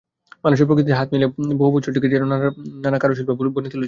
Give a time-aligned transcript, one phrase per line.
[0.43, 2.23] মানুষে প্রকৃতিতে হাত মিলিয়ে সমস্ত বছরটিকে যেন
[2.83, 3.77] নানা কারুশিল্পে বুনে তুলছে।